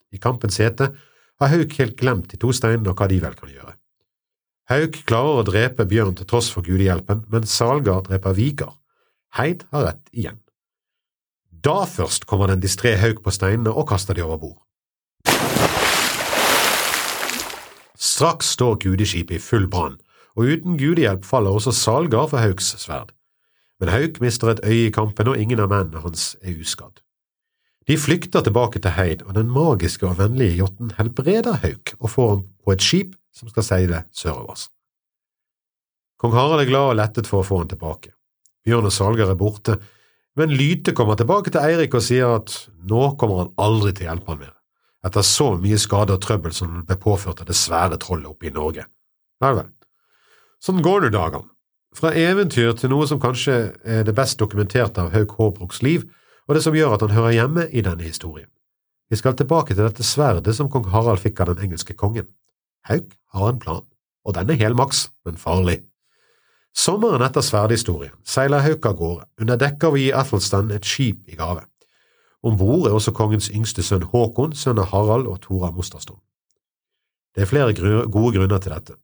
I 0.09 0.17
kampens 0.17 0.57
hete 0.57 0.89
har 1.39 1.51
Hauk 1.53 1.75
helt 1.77 1.97
glemt 1.99 2.31
de 2.31 2.39
to 2.41 2.51
steinene 2.55 2.91
og 2.91 2.97
hva 2.97 3.07
de 3.11 3.19
vel 3.21 3.37
kan 3.37 3.51
gjøre. 3.51 3.75
Hauk 4.71 4.99
klarer 5.07 5.41
å 5.41 5.47
drepe 5.47 5.85
Bjørn 5.87 6.17
til 6.19 6.27
tross 6.27 6.49
for 6.51 6.65
gudehjelpen, 6.65 7.23
men 7.31 7.47
Salgard 7.47 8.09
dreper 8.09 8.35
Vigar. 8.35 8.73
Heid 9.37 9.63
har 9.71 9.85
rett 9.91 10.09
igjen. 10.11 10.41
Da 11.51 11.85
først 11.87 12.27
kommer 12.27 12.51
den 12.51 12.63
distré 12.63 12.97
Hauk 12.99 13.21
på 13.23 13.31
steinene 13.31 13.71
og 13.71 13.87
kaster 13.89 14.17
de 14.17 14.25
over 14.25 14.41
bord. 14.41 14.59
Straks 17.97 18.53
står 18.57 18.77
gudeskipet 18.83 19.37
i 19.37 19.41
full 19.41 19.69
brann, 19.69 19.97
og 20.37 20.51
uten 20.51 20.77
gudehjelp 20.77 21.25
faller 21.25 21.53
også 21.53 21.73
Salgard 21.73 22.33
for 22.33 22.41
Hauks 22.41 22.75
sverd. 22.81 23.13
Men 23.79 23.93
Hauk 23.93 24.21
mister 24.21 24.51
et 24.51 24.61
øye 24.65 24.87
i 24.87 24.93
kampen, 24.93 25.29
og 25.29 25.37
ingen 25.37 25.61
av 25.61 25.69
mennene 25.69 26.01
hans 26.01 26.35
er 26.41 26.57
uskadd. 26.57 27.01
De 27.87 27.95
flykter 27.95 28.43
tilbake 28.43 28.81
til 28.83 28.91
Heid, 28.91 29.21
og 29.23 29.35
den 29.37 29.47
magiske 29.47 30.03
og 30.03 30.17
vennlige 30.19 30.57
jotten 30.59 30.91
helbreder 30.97 31.61
Hauk 31.61 31.93
og 32.01 32.09
får 32.11 32.29
ham 32.33 32.41
på 32.65 32.73
et 32.73 32.83
skip 32.83 33.13
som 33.31 33.47
skal 33.47 33.63
seile 33.63 34.01
sørover. 34.11 34.65
Kong 36.19 36.33
Harald 36.35 36.65
er 36.65 36.67
glad 36.67 36.91
og 36.91 36.97
lettet 36.99 37.29
for 37.29 37.43
å 37.43 37.47
få 37.47 37.61
ham 37.61 37.69
tilbake. 37.71 38.11
Bjørn 38.67 38.89
og 38.89 38.91
Salger 38.91 39.31
er 39.31 39.39
borte, 39.39 39.77
men 40.37 40.51
Lyte 40.51 40.91
kommer 40.97 41.15
tilbake 41.15 41.53
til 41.53 41.63
Eirik 41.63 41.95
og 41.95 42.03
sier 42.03 42.35
at 42.41 42.51
nå 42.89 43.13
kommer 43.21 43.45
han 43.45 43.53
aldri 43.61 43.93
til 43.95 44.07
å 44.07 44.11
hjelpe 44.11 44.33
han 44.33 44.41
mer, 44.43 44.53
etter 45.07 45.25
så 45.25 45.53
mye 45.55 45.79
skade 45.79 46.17
og 46.17 46.21
trøbbel 46.25 46.53
som 46.53 46.81
ble 46.89 46.99
påført 46.99 47.39
av 47.41 47.47
det 47.47 47.55
svære 47.55 48.01
trollet 48.03 48.27
oppe 48.33 48.49
i 48.49 48.53
Norge. 48.53 48.83
Vel, 49.39 49.61
vel. 49.61 49.71
Sånn 50.59 50.83
går 50.83 51.05
nå 51.05 51.13
dagene. 51.15 51.47
Fra 51.95 52.11
eventyr 52.11 52.75
til 52.77 52.91
noe 52.91 53.07
som 53.09 53.21
kanskje 53.21 53.57
er 53.87 54.03
det 54.05 54.13
best 54.17 54.41
dokumenterte 54.41 55.05
av 55.05 55.13
Hauk 55.15 55.37
Håbruks 55.39 55.79
liv, 55.85 56.03
og 56.47 56.55
det 56.55 56.63
som 56.63 56.75
gjør 56.75 56.95
at 56.95 57.03
han 57.03 57.15
hører 57.15 57.35
hjemme 57.35 57.67
i 57.69 57.83
denne 57.83 58.03
historien. 58.07 58.49
Vi 59.09 59.15
skal 59.15 59.35
tilbake 59.39 59.75
til 59.75 59.85
dette 59.85 60.03
sverdet 60.03 60.55
som 60.55 60.69
kong 60.71 60.87
Harald 60.91 61.21
fikk 61.23 61.39
av 61.43 61.53
den 61.53 61.67
engelske 61.67 61.95
kongen. 61.95 62.27
Hauk 62.87 63.13
har 63.33 63.51
en 63.51 63.59
plan, 63.59 63.85
og 64.25 64.35
den 64.35 64.51
er 64.51 64.59
helmaks, 64.59 65.07
men 65.25 65.39
farlig. 65.39 65.81
Sommeren 66.77 67.23
etter 67.25 67.41
sverdhistorien 67.41 68.13
seiler 68.27 68.63
Hauk 68.65 68.85
av 68.85 68.97
gårde, 68.99 69.25
under 69.41 69.59
dekke 69.59 69.87
av 69.87 69.95
å 69.95 70.01
gi 70.01 70.11
Athelstan 70.13 70.71
et 70.75 70.85
skip 70.85 71.23
i 71.27 71.39
gave. 71.39 71.63
Om 72.43 72.57
bord 72.59 72.85
er 72.87 72.95
også 72.95 73.15
kongens 73.17 73.49
yngste 73.49 73.83
sønn 73.83 74.05
Håkon, 74.11 74.53
sønn 74.53 74.79
av 74.79 74.91
Harald 74.91 75.27
og 75.27 75.41
Tora 75.43 75.71
Mostastom. 75.73 76.19
Det 77.35 77.43
er 77.43 77.49
flere 77.49 77.73
gode 78.07 78.35
grunner 78.37 78.61
til 78.61 78.75
dette. 78.75 78.95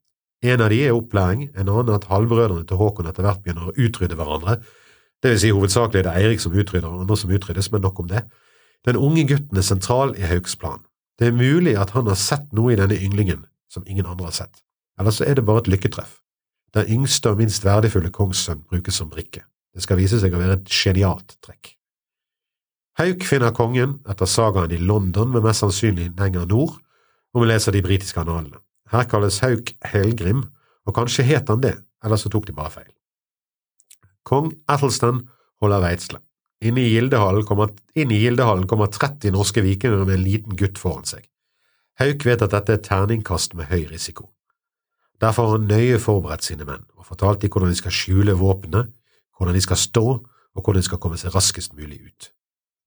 En 0.44 0.60
av 0.60 0.70
de 0.70 0.80
er 0.84 0.94
opplæring, 0.94 1.48
en 1.54 1.68
annen 1.68 1.94
at 1.96 2.06
halvbrødrene 2.10 2.66
til 2.68 2.78
Håkon 2.78 3.08
etter 3.08 3.24
hvert 3.24 3.42
begynner 3.42 3.70
å 3.70 3.76
utrydde 3.80 4.16
hverandre, 4.18 4.58
det 5.24 5.30
vil 5.32 5.40
si 5.40 5.50
hovedsakelig 5.56 6.02
er 6.02 6.06
det 6.06 6.16
Eirik 6.20 6.42
som 6.42 6.52
utrydder, 6.52 6.90
og 6.90 7.04
andre 7.06 7.16
som 7.16 7.30
utryddes, 7.32 7.70
men 7.72 7.80
nok 7.80 8.00
om 8.02 8.10
det. 8.10 8.26
Den 8.84 8.98
unge 9.00 9.24
gutten 9.28 9.56
er 9.56 9.64
sentral 9.64 10.12
i 10.20 10.26
Haugs 10.28 10.56
plan. 10.60 10.82
Det 11.18 11.30
er 11.30 11.36
mulig 11.36 11.78
at 11.80 11.94
han 11.96 12.10
har 12.10 12.18
sett 12.20 12.50
noe 12.52 12.74
i 12.74 12.76
denne 12.76 12.98
ynglingen 13.00 13.46
som 13.72 13.86
ingen 13.86 14.04
andre 14.06 14.28
har 14.28 14.36
sett, 14.36 14.60
eller 15.00 15.14
så 15.14 15.24
er 15.24 15.38
det 15.38 15.46
bare 15.48 15.64
et 15.64 15.70
lykketreff. 15.72 16.18
Den 16.74 16.90
yngste 16.90 17.30
og 17.32 17.38
minst 17.40 17.64
verdifulle 17.64 18.10
kongssønn 18.12 18.66
brukes 18.68 18.98
som 19.00 19.08
brikke. 19.10 19.46
Det 19.74 19.82
skal 19.82 19.98
vise 19.98 20.18
seg 20.20 20.34
å 20.34 20.42
være 20.42 20.58
et 20.58 20.68
genialt 20.70 21.36
trekk. 21.42 21.72
Hauk 22.98 23.24
finner 23.26 23.54
kongen 23.54 23.96
etter 24.10 24.28
sagaen 24.28 24.74
i 24.74 24.78
London, 24.78 25.32
men 25.32 25.42
mest 25.42 25.64
sannsynlig 25.64 26.12
lenger 26.18 26.44
nord, 26.50 26.76
om 27.34 27.42
vi 27.42 27.48
leser 27.48 27.74
de 27.74 27.82
britiske 27.82 28.20
analene. 28.20 28.60
Her 28.92 29.08
kalles 29.10 29.40
Hauk 29.42 29.72
Helgrim, 29.88 30.44
og 30.84 30.94
kanskje 30.94 31.24
het 31.26 31.48
han 31.48 31.64
det, 31.64 31.74
eller 32.04 32.20
så 32.20 32.30
tok 32.30 32.46
de 32.46 32.54
bare 32.54 32.70
feil. 32.74 32.92
Kong 34.24 34.52
Athelstan 34.68 35.22
holder 35.62 35.84
veitsle. 35.84 36.20
Inn 36.64 36.78
i 36.80 36.88
Gildehallen 36.88 37.44
kommer, 37.44 37.72
i 37.94 38.04
Gildehallen 38.08 38.66
kommer 38.68 38.88
30 38.92 39.34
norske 39.34 39.62
vikinger 39.64 40.04
med 40.04 40.16
en 40.16 40.24
liten 40.24 40.56
gutt 40.56 40.80
foran 40.80 41.04
seg. 41.08 41.26
Hauk 42.00 42.24
vet 42.26 42.42
at 42.42 42.54
dette 42.54 42.74
er 42.74 42.82
terningkast 42.82 43.54
med 43.54 43.68
høy 43.70 43.84
risiko. 43.90 44.30
Derfor 45.22 45.46
har 45.46 45.58
han 45.58 45.68
nøye 45.70 46.00
forberedt 46.02 46.46
sine 46.46 46.66
menn 46.66 46.82
og 46.98 47.06
fortalt 47.06 47.44
dem 47.44 47.52
hvordan 47.52 47.70
de 47.70 47.78
skal 47.78 47.94
skjule 47.94 48.34
våpnene, 48.38 48.88
hvordan 49.36 49.54
de 49.54 49.62
skal 49.62 49.78
stå 49.78 50.06
og 50.54 50.62
hvordan 50.62 50.82
de 50.82 50.88
skal 50.88 51.00
komme 51.02 51.18
seg 51.20 51.34
raskest 51.34 51.76
mulig 51.78 52.00
ut. 52.02 52.30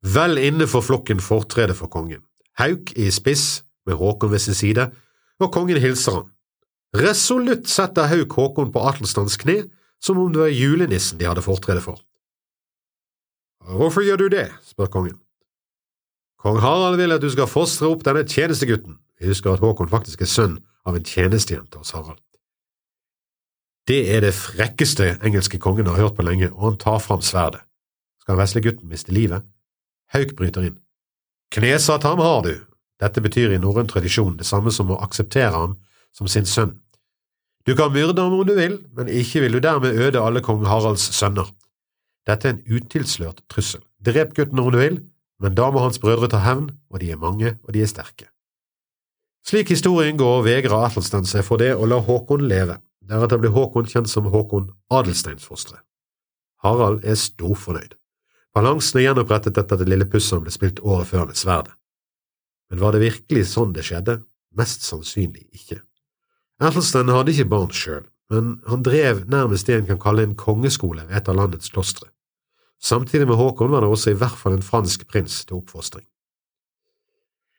Vel 0.04 0.38
inne 0.42 0.68
for 0.70 0.86
flokken 0.86 1.22
fortrede 1.24 1.76
for 1.78 1.92
kongen. 1.92 2.24
Hauk 2.60 2.92
er 2.96 3.10
i 3.10 3.14
spiss, 3.14 3.64
med 3.88 3.96
Håkon 3.96 4.32
ved 4.32 4.44
sin 4.44 4.58
side, 4.58 4.90
og 5.40 5.52
kongen 5.54 5.80
hilser 5.80 6.20
han. 6.20 6.28
Resolutt 6.98 7.70
setter 7.72 8.10
Hauk 8.12 8.34
Håkon 8.36 8.74
på 8.74 8.84
Atlestans 8.90 9.38
kne 9.40 9.62
som 10.04 10.20
om 10.22 10.32
det 10.34 10.42
var 10.42 10.54
julenissen 10.54 11.20
de 11.20 11.28
hadde 11.28 11.46
fortrede 11.46 11.82
for. 11.84 12.00
Hvorfor 13.68 14.06
gjør 14.06 14.22
du 14.24 14.28
det? 14.32 14.48
spør 14.64 14.92
kongen. 14.92 15.18
Kong 16.40 16.60
Harald 16.62 17.00
vil 17.02 17.12
at 17.12 17.22
du 17.22 17.30
skal 17.34 17.50
fostre 17.50 17.90
opp 17.90 18.06
denne 18.06 18.24
tjenestegutten. 18.24 19.00
Vi 19.20 19.28
husker 19.28 19.52
at 19.52 19.60
Håkon 19.64 19.90
faktisk 19.90 20.22
er 20.22 20.30
sønn 20.30 20.60
av 20.88 20.96
en 20.96 21.06
tjenestejente 21.06 21.82
hos 21.82 21.92
Harald. 21.98 22.22
Det 23.88 24.04
er 24.14 24.22
det 24.22 24.36
frekkeste 24.36 25.16
engelske 25.26 25.60
kongen 25.64 25.88
har 25.88 25.98
hørt 25.98 26.18
på 26.18 26.26
lenge, 26.28 26.52
og 26.54 26.64
han 26.64 26.80
tar 26.80 27.00
fram 27.00 27.24
sverdet. 27.24 27.64
Skal 28.22 28.38
veslegutten 28.38 28.90
miste 28.92 29.14
livet? 29.16 29.46
Hauk 30.14 30.36
bryter 30.36 30.68
inn. 30.68 30.80
Knesatt 31.56 32.04
ham 32.04 32.20
har 32.20 32.42
du. 32.44 32.54
Dette 33.00 33.24
betyr 33.24 33.54
i 33.56 33.62
norrøn 33.62 33.88
tradisjon 33.88 34.36
det 34.38 34.48
samme 34.48 34.74
som 34.76 34.92
å 34.92 35.00
akseptere 35.04 35.54
ham 35.56 35.78
som 36.16 36.28
sin 36.28 36.46
sønn. 36.46 36.76
Du 37.68 37.76
kan 37.76 37.92
myrde 37.92 38.22
ham 38.24 38.34
om 38.34 38.48
du 38.48 38.54
vil, 38.56 38.78
men 38.96 39.10
ikke 39.12 39.42
vil 39.44 39.58
du 39.58 39.60
dermed 39.60 40.00
øde 40.00 40.22
alle 40.24 40.40
kong 40.42 40.64
Haralds 40.66 41.10
sønner. 41.16 41.50
Dette 42.28 42.48
er 42.48 42.56
en 42.56 42.64
utilslørt 42.72 43.42
trussel. 43.52 43.82
Drep 44.00 44.34
gutten 44.38 44.60
om 44.60 44.72
du 44.72 44.78
vil, 44.80 45.02
men 45.44 45.56
da 45.56 45.68
må 45.72 45.84
hans 45.84 46.00
brødre 46.00 46.30
ta 46.32 46.40
hevn, 46.46 46.70
og 46.90 47.02
de 47.04 47.12
er 47.12 47.20
mange 47.20 47.58
og 47.64 47.74
de 47.76 47.84
er 47.84 47.92
sterke. 47.92 48.30
Slik 49.48 49.70
historien 49.72 50.18
går, 50.20 50.42
vegrer 50.44 50.76
Atlestan 50.88 51.28
seg 51.28 51.44
for 51.48 51.60
det 51.60 51.74
å 51.76 51.88
la 51.88 52.00
Håkon 52.04 52.48
leve. 52.48 52.80
Deretter 53.08 53.40
blir 53.40 53.54
Håkon 53.56 53.88
kjent 53.88 54.12
som 54.12 54.28
Håkon 54.32 54.72
Adelsteinsfostre. 54.92 55.80
Harald 56.64 57.04
er 57.08 57.20
storfornøyd. 57.20 57.96
Balansen 58.56 59.00
er 59.00 59.10
gjenopprettet 59.10 59.60
etter 59.60 59.80
det 59.80 59.88
lille 59.88 60.08
pusset 60.10 60.42
ble 60.44 60.52
spilt 60.52 60.80
året 60.84 61.08
før 61.12 61.28
med 61.30 61.40
sverdet. 61.40 61.76
Men 62.72 62.82
var 62.84 62.96
det 62.96 63.06
virkelig 63.06 63.46
sånn 63.54 63.76
det 63.76 63.86
skjedde? 63.88 64.22
Mest 64.58 64.84
sannsynlig 64.84 65.46
ikke. 65.56 65.80
Athelstan 66.58 67.10
hadde 67.14 67.34
ikke 67.36 67.50
barn 67.52 67.74
sjøl, 67.74 68.06
men 68.34 68.56
han 68.66 68.84
drev 68.86 69.26
nærmest 69.30 69.68
det 69.70 69.76
en 69.78 69.90
kan 69.92 70.00
kalle 70.02 70.24
en 70.26 70.38
kongeskole 70.38 71.04
ved 71.06 71.20
et 71.20 71.30
av 71.30 71.38
landets 71.38 71.70
klostre. 71.70 72.10
Samtidig 72.82 73.28
med 73.30 73.38
Håkon 73.38 73.72
var 73.74 73.86
det 73.86 73.90
også 73.90 74.14
i 74.14 74.18
hvert 74.18 74.38
fall 74.38 74.58
en 74.58 74.66
fransk 74.66 75.06
prins 75.10 75.44
til 75.46 75.60
oppfostring. 75.60 76.06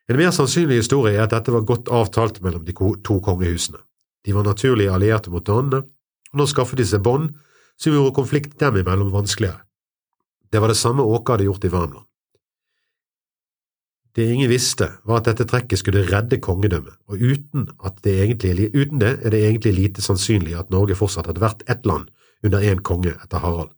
En 0.09 0.17
mer 0.17 0.33
sannsynlig 0.35 0.81
historie 0.81 1.19
er 1.19 1.26
at 1.26 1.35
dette 1.35 1.52
var 1.52 1.67
godt 1.69 1.90
avtalt 1.93 2.40
mellom 2.43 2.64
de 2.64 2.75
to 2.75 3.21
kongehusene. 3.23 3.78
De 4.26 4.35
var 4.35 4.47
naturlige 4.47 4.93
allierte 4.93 5.31
mot 5.31 5.47
danene, 5.47 5.85
og 6.33 6.40
nå 6.40 6.47
skaffet 6.49 6.81
de 6.81 6.87
seg 6.88 7.05
bånd 7.05 7.31
som 7.78 7.95
gjorde 7.95 8.17
konflikt 8.17 8.59
dem 8.59 8.81
imellom 8.81 9.12
vanskeligere. 9.12 9.62
Det 10.50 10.61
var 10.61 10.73
det 10.73 10.81
samme 10.81 11.05
Åke 11.05 11.33
hadde 11.37 11.47
gjort 11.47 11.64
i 11.64 11.71
Värmland. 11.71 12.07
Det 14.16 14.24
ingen 14.32 14.50
visste, 14.50 14.88
var 15.04 15.20
at 15.20 15.28
dette 15.28 15.46
trekket 15.46 15.78
skulle 15.78 16.06
redde 16.08 16.40
kongedømmet, 16.42 16.96
og 17.06 17.20
uten, 17.20 17.68
det 18.04 18.14
egentlig, 18.22 18.70
uten 18.74 19.00
det 19.00 19.18
er 19.22 19.30
det 19.30 19.42
egentlig 19.44 19.74
lite 19.74 20.02
sannsynlig 20.02 20.56
at 20.58 20.70
Norge 20.70 20.96
fortsatt 20.98 21.28
hadde 21.28 21.44
vært 21.44 21.62
ett 21.68 21.86
land 21.86 22.08
under 22.42 22.64
én 22.64 22.82
konge 22.82 23.14
etter 23.14 23.44
Harald, 23.44 23.70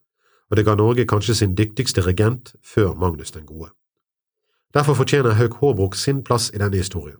og 0.50 0.56
det 0.56 0.64
ga 0.64 0.76
Norge 0.78 1.06
kanskje 1.06 1.34
sin 1.34 1.56
dyktigste 1.58 2.06
regent 2.06 2.54
før 2.62 2.94
Magnus 2.94 3.34
den 3.34 3.46
gode. 3.46 3.72
Derfor 4.75 4.94
fortjener 4.94 5.34
Hauk 5.34 5.58
Hårbruk 5.58 5.94
sin 5.99 6.22
plass 6.25 6.50
i 6.54 6.58
denne 6.62 6.78
historien. 6.78 7.18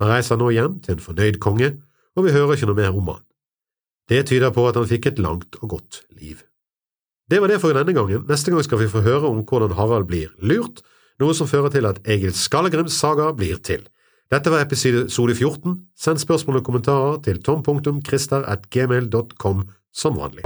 Han 0.00 0.08
reiser 0.08 0.38
nå 0.40 0.50
hjem 0.54 0.78
til 0.80 0.96
en 0.96 1.04
fornøyd 1.04 1.40
konge, 1.42 1.74
og 2.16 2.24
vi 2.24 2.32
hører 2.32 2.56
ikke 2.56 2.68
noe 2.70 2.78
mer 2.78 2.96
om 2.96 3.10
han. 3.12 3.24
Det 4.08 4.26
tyder 4.30 4.54
på 4.54 4.64
at 4.68 4.78
han 4.78 4.88
fikk 4.88 5.10
et 5.10 5.18
langt 5.20 5.58
og 5.60 5.74
godt 5.76 6.02
liv. 6.16 6.40
Det 7.28 7.42
var 7.42 7.52
det 7.52 7.60
for 7.60 7.76
denne 7.76 7.92
gangen. 7.92 8.24
Neste 8.28 8.50
gang 8.50 8.64
skal 8.64 8.80
vi 8.80 8.88
få 8.88 9.02
høre 9.04 9.28
om 9.28 9.42
hvordan 9.44 9.76
Harald 9.76 10.08
blir 10.08 10.32
lurt, 10.40 10.80
noe 11.22 11.34
som 11.34 11.48
fører 11.50 11.70
til 11.74 11.86
at 11.88 12.00
Egil 12.08 12.34
Skallegrims 12.36 12.98
saga 12.98 13.32
blir 13.36 13.56
til. 13.64 13.82
Dette 14.28 14.50
var 14.52 14.60
episode 14.60 15.34
14. 15.34 15.80
Send 15.96 16.18
spørsmål 16.20 16.56
og 16.60 16.64
kommentarer 16.66 17.16
til 17.24 17.42
tom.christer.gmail.com 17.42 19.62
som 19.94 20.16
vanlig. 20.20 20.44